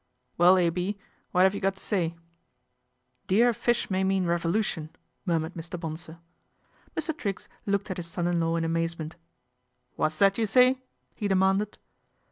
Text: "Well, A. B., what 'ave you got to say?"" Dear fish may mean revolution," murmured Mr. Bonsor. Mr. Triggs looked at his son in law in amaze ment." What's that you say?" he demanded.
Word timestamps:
"Well, 0.39 0.57
A. 0.57 0.71
B., 0.71 0.97
what 1.29 1.45
'ave 1.45 1.55
you 1.55 1.61
got 1.61 1.75
to 1.75 1.79
say?"" 1.83 2.15
Dear 3.27 3.53
fish 3.53 3.91
may 3.91 4.03
mean 4.03 4.25
revolution," 4.25 4.89
murmured 5.27 5.53
Mr. 5.53 5.79
Bonsor. 5.79 6.17
Mr. 6.97 7.15
Triggs 7.15 7.47
looked 7.67 7.91
at 7.91 7.97
his 7.97 8.07
son 8.07 8.25
in 8.25 8.39
law 8.39 8.55
in 8.55 8.65
amaze 8.65 8.97
ment." 8.97 9.15
What's 9.97 10.17
that 10.17 10.39
you 10.39 10.47
say?" 10.47 10.81
he 11.17 11.27
demanded. 11.27 11.77